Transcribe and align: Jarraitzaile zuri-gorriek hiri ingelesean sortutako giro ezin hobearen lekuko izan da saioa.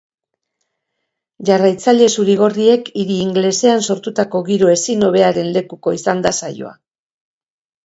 Jarraitzaile 1.49 2.07
zuri-gorriek 2.15 2.89
hiri 3.03 3.19
ingelesean 3.27 3.85
sortutako 3.91 4.43
giro 4.49 4.73
ezin 4.79 5.07
hobearen 5.11 5.55
lekuko 5.61 5.97
izan 6.01 6.27
da 6.27 6.35
saioa. 6.43 6.75